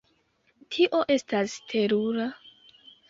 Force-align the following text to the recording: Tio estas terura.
Tio 0.75 1.03
estas 1.17 1.59
terura. 1.75 2.29